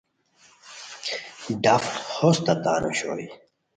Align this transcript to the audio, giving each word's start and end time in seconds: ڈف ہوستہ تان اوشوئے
ڈف 1.63 1.85
ہوستہ 2.15 2.53
تان 2.63 2.81
اوشوئے 2.85 3.27